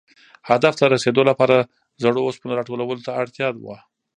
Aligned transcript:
هدف 0.49 0.73
ته 0.79 0.85
رسېدو 0.95 1.21
لپاره 1.29 1.55
زړو 2.03 2.19
اوسپنو 2.25 2.57
را 2.57 2.63
ټولولو 2.67 3.05
ته 3.07 3.11
اړتیا 3.21 3.47
وه. 3.63 3.77